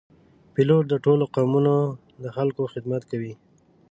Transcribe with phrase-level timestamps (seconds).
[0.53, 1.75] پیلوټ د ټولو قومونو
[2.23, 3.33] د خلکو خدمت کوي.